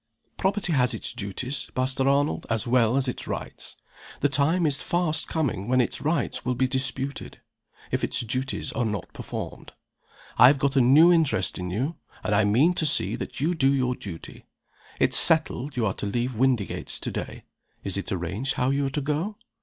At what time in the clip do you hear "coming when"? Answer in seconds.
5.27-5.79